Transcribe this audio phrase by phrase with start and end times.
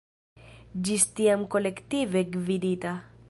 [0.87, 2.97] Ĝis tiam kolektive gvidita.